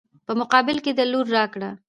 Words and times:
په 0.25 0.33
مقابل 0.39 0.77
کې 0.83 0.91
د 0.95 1.01
لور 1.11 1.25
راکړه. 1.37 1.69